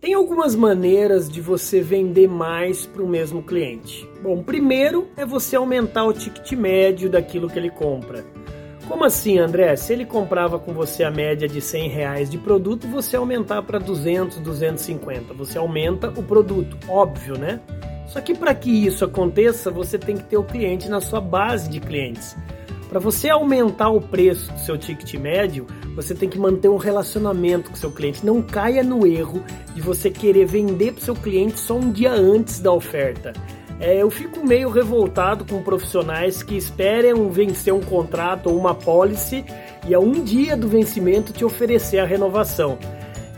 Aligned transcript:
Tem 0.00 0.14
algumas 0.14 0.54
maneiras 0.54 1.28
de 1.28 1.42
você 1.42 1.82
vender 1.82 2.26
mais 2.26 2.86
para 2.86 3.02
o 3.02 3.06
mesmo 3.06 3.42
cliente. 3.42 4.08
Bom, 4.22 4.42
primeiro 4.42 5.06
é 5.14 5.26
você 5.26 5.56
aumentar 5.56 6.04
o 6.04 6.12
ticket 6.14 6.52
médio 6.52 7.10
daquilo 7.10 7.50
que 7.50 7.58
ele 7.58 7.68
compra. 7.68 8.24
Como 8.88 9.04
assim, 9.04 9.38
André? 9.38 9.76
Se 9.76 9.92
ele 9.92 10.06
comprava 10.06 10.58
com 10.58 10.72
você 10.72 11.04
a 11.04 11.10
média 11.10 11.46
de 11.46 11.60
100 11.60 11.90
reais 11.90 12.30
de 12.30 12.38
produto, 12.38 12.88
você 12.88 13.14
aumentar 13.14 13.60
para 13.62 13.78
200, 13.78 14.38
250. 14.38 15.34
Você 15.34 15.58
aumenta 15.58 16.08
o 16.08 16.22
produto, 16.22 16.78
óbvio, 16.88 17.36
né? 17.36 17.60
Só 18.06 18.22
que 18.22 18.34
para 18.34 18.54
que 18.54 18.70
isso 18.70 19.04
aconteça, 19.04 19.70
você 19.70 19.98
tem 19.98 20.16
que 20.16 20.24
ter 20.24 20.38
o 20.38 20.44
cliente 20.44 20.88
na 20.88 21.02
sua 21.02 21.20
base 21.20 21.68
de 21.68 21.78
clientes. 21.78 22.34
Para 22.88 22.98
você 22.98 23.28
aumentar 23.28 23.90
o 23.90 24.00
preço 24.00 24.50
do 24.50 24.60
seu 24.60 24.78
ticket 24.78 25.14
médio, 25.14 25.66
você 25.94 26.14
tem 26.14 26.28
que 26.28 26.38
manter 26.38 26.68
um 26.68 26.76
relacionamento 26.76 27.70
com 27.70 27.76
seu 27.76 27.90
cliente. 27.90 28.24
Não 28.24 28.42
caia 28.42 28.82
no 28.82 29.06
erro 29.06 29.42
de 29.74 29.80
você 29.80 30.10
querer 30.10 30.46
vender 30.46 30.92
para 30.92 31.04
seu 31.04 31.14
cliente 31.14 31.58
só 31.58 31.76
um 31.76 31.90
dia 31.90 32.12
antes 32.12 32.60
da 32.60 32.72
oferta. 32.72 33.32
É, 33.80 33.96
eu 33.96 34.10
fico 34.10 34.46
meio 34.46 34.68
revoltado 34.68 35.44
com 35.44 35.62
profissionais 35.62 36.42
que 36.42 36.54
esperam 36.54 37.30
vencer 37.30 37.72
um 37.72 37.80
contrato 37.80 38.50
ou 38.50 38.58
uma 38.58 38.74
policy 38.74 39.42
e 39.88 39.94
a 39.94 39.98
um 39.98 40.22
dia 40.22 40.54
do 40.54 40.68
vencimento 40.68 41.32
te 41.32 41.44
oferecer 41.46 41.98
a 41.98 42.04
renovação. 42.04 42.78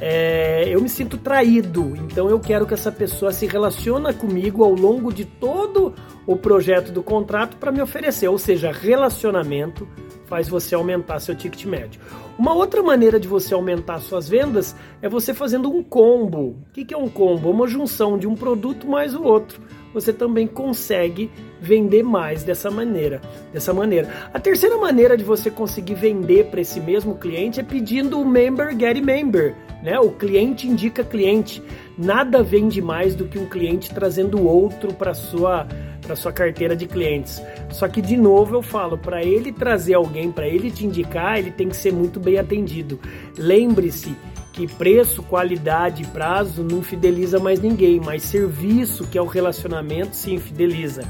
É, 0.01 0.65
eu 0.67 0.81
me 0.81 0.89
sinto 0.89 1.17
traído, 1.17 1.95
então 1.97 2.29
eu 2.29 2.41
quero 2.41 2.67
que 2.67 2.75
essa 2.75 2.91
pessoa 2.91 3.31
se 3.31 3.47
relacione 3.47 4.13
comigo 4.13 4.65
ao 4.65 4.75
longo 4.75 5.13
de 5.13 5.25
todo 5.25 5.95
o 6.27 6.35
projeto 6.37 6.91
do 6.91 7.05
contrato 7.05 7.57
para 7.57 7.71
me 7.71 7.81
oferecer, 7.81 8.27
ou 8.27 8.37
seja, 8.37 8.73
relacionamento 8.73 9.87
faz 10.33 10.49
você 10.49 10.75
aumentar 10.75 11.21
seu 11.21 11.37
ticket 11.37 11.67
médio. 11.67 12.01
Uma 12.39 12.55
outra 12.55 12.83
maneira 12.83 13.21
de 13.21 13.29
você 13.29 13.53
aumentar 13.53 14.01
suas 14.01 14.27
vendas 14.27 14.75
é 15.03 15.07
você 15.07 15.35
fazendo 15.35 15.71
um 15.71 15.83
combo. 15.83 16.57
O 16.57 16.73
que 16.73 16.95
é 16.95 16.97
um 16.97 17.07
combo? 17.07 17.51
Uma 17.51 17.69
junção 17.69 18.17
de 18.17 18.27
um 18.27 18.35
produto 18.35 18.87
mais 18.87 19.15
o 19.15 19.23
outro. 19.23 19.61
Você 19.93 20.13
também 20.13 20.47
consegue 20.47 21.31
vender 21.61 22.03
mais 22.03 22.43
dessa 22.43 22.71
maneira. 22.71 23.21
Dessa 23.53 23.73
maneira. 23.73 24.09
A 24.33 24.41
terceira 24.41 24.77
maneira 24.77 25.17
de 25.17 25.25
você 25.25 25.51
conseguir 25.51 25.95
vender 25.95 26.47
para 26.47 26.61
esse 26.61 26.81
mesmo 26.81 27.17
cliente 27.17 27.61
é 27.61 27.63
pedindo 27.63 28.21
o 28.21 28.25
member 28.25 28.77
get 28.79 29.03
member, 29.03 29.55
né? 29.83 29.99
O 30.01 30.11
cliente 30.11 30.67
indica 30.67 31.05
cliente. 31.05 31.63
Nada 31.97 32.43
vende 32.43 32.81
mais 32.81 33.15
do 33.15 33.27
que 33.27 33.39
um 33.39 33.47
cliente 33.47 33.95
trazendo 33.95 34.47
outro 34.47 34.93
para 34.93 35.15
sua 35.15 35.67
para 36.03 36.17
sua 36.17 36.33
carteira 36.33 36.75
de 36.75 36.87
clientes. 36.87 37.41
Só 37.71 37.89
que 37.89 38.03
de 38.03 38.17
novo 38.17 38.57
eu 38.57 38.63
falo, 38.63 38.99
para 38.99 39.23
ele 39.23 39.53
trazer 39.53 39.95
alguém, 39.95 40.33
para 40.33 40.49
ele 40.49 40.69
te 40.71 40.85
indicar, 40.85 41.39
ele 41.39 41.53
tem 41.53 41.69
que 41.69 41.77
ser 41.77 41.93
muito 41.93 42.19
bem 42.19 42.39
atendido. 42.39 42.99
Lembre-se 43.39 44.15
que 44.53 44.67
preço, 44.67 45.23
qualidade 45.23 46.03
e 46.03 46.07
prazo 46.07 46.63
não 46.63 46.83
fideliza 46.83 47.39
mais 47.39 47.61
ninguém, 47.61 47.99
mas 47.99 48.23
serviço, 48.23 49.07
que 49.07 49.17
é 49.17 49.23
o 49.23 49.27
relacionamento, 49.27 50.15
se 50.15 50.33
infideliza. 50.33 51.03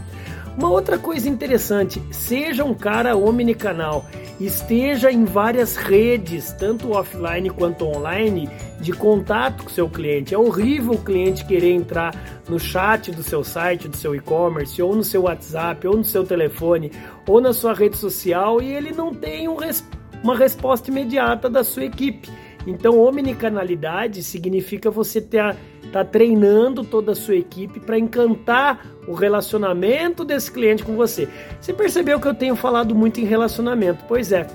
Uma 0.57 0.69
outra 0.69 0.99
coisa 0.99 1.29
interessante, 1.31 2.03
seja 2.11 2.63
um 2.63 2.75
cara 2.75 3.17
omnicanal, 3.17 4.05
esteja 4.39 5.11
em 5.11 5.25
várias 5.25 5.77
redes, 5.77 6.53
tanto 6.53 6.93
offline 6.93 7.49
quanto 7.49 7.87
online, 7.87 8.51
de 8.79 8.93
contato 8.93 9.65
com 9.65 9.71
seu 9.71 9.89
cliente. 9.89 10.35
É 10.35 10.39
horrível 10.39 10.93
o 10.93 11.03
cliente 11.03 11.47
querer 11.47 11.73
entrar 11.73 12.15
no 12.49 12.61
chat 12.61 13.11
do 13.11 13.23
seu 13.23 13.43
site, 13.43 13.89
do 13.89 13.97
seu 13.97 14.15
e-commerce, 14.15 14.81
ou 14.83 14.95
no 14.95 15.03
seu 15.03 15.23
WhatsApp, 15.23 15.87
ou 15.87 15.97
no 15.97 16.05
seu 16.05 16.23
telefone, 16.23 16.93
ou 17.27 17.41
na 17.41 17.55
sua 17.55 17.73
rede 17.73 17.97
social 17.97 18.61
e 18.61 18.71
ele 18.71 18.93
não 18.93 19.15
tem 19.15 19.49
um 19.49 19.57
res 19.57 19.83
uma 20.23 20.37
resposta 20.37 20.89
imediata 20.89 21.51
da 21.51 21.65
sua 21.65 21.85
equipe. 21.85 22.31
Então, 22.67 22.99
omnicanalidade 22.99 24.23
significa 24.23 24.91
você 24.91 25.19
estar 25.19 25.57
tá 25.93 26.05
treinando 26.05 26.85
toda 26.85 27.13
a 27.13 27.15
sua 27.15 27.37
equipe 27.37 27.81
para 27.81 27.99
encantar 27.99 28.87
o 29.07 29.15
relacionamento 29.15 30.25
desse 30.25 30.51
cliente 30.51 30.85
com 30.85 30.95
você. 30.95 31.29
Você 31.61 31.73
percebeu 31.73 32.21
que 32.21 32.29
eu 32.29 32.35
tenho 32.35 32.55
falado 32.55 32.95
muito 32.95 33.21
em 33.21 33.25
relacionamento? 33.25 34.05
Pois 34.07 34.33
é, 34.33 34.47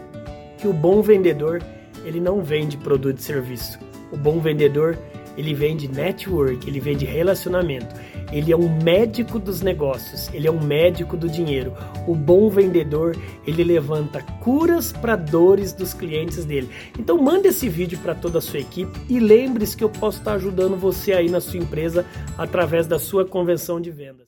que 0.58 0.68
o 0.68 0.74
bom 0.74 1.02
vendedor 1.02 1.62
ele 2.06 2.20
não 2.20 2.42
vende 2.42 2.78
produto 2.78 3.20
e 3.20 3.24
serviço. 3.24 3.78
O 4.12 4.18
bom 4.18 4.40
vendedor 4.40 4.98
ele 5.38 5.54
vende 5.54 5.88
network, 5.88 6.68
ele 6.68 6.80
vende 6.80 7.06
relacionamento. 7.06 7.94
Ele 8.32 8.52
é 8.52 8.58
um 8.58 8.82
médico 8.84 9.40
dos 9.40 9.62
negócios, 9.62 10.30
ele 10.34 10.48
é 10.48 10.52
um 10.52 10.62
médico 10.62 11.16
do 11.16 11.30
dinheiro. 11.30 11.74
O 12.08 12.14
bom 12.14 12.50
vendedor, 12.50 13.16
ele 13.46 13.64
levanta 13.64 14.22
curas 14.42 14.92
para 14.92 15.16
dores 15.16 15.74
dos 15.74 15.94
clientes 15.94 16.44
dele. 16.44 16.70
Então 17.00 17.18
manda 17.18 17.48
esse 17.48 17.70
vídeo 17.70 17.98
para 18.00 18.14
toda 18.14 18.40
a 18.40 18.42
sua 18.42 18.60
equipe 18.60 19.00
e 19.10 19.20
lembre-se 19.20 19.78
que 19.78 19.84
eu 19.84 19.90
posso 19.90 20.20
estar 20.20 20.34
ajudando 20.34 20.76
você 20.76 21.14
aí 21.14 21.30
na 21.30 21.40
sua 21.40 21.60
empresa 21.60 22.06
através 22.38 22.86
da 22.86 23.00
sua 23.00 23.26
convenção 23.26 23.80
de 23.80 23.92
vendas. 23.92 24.28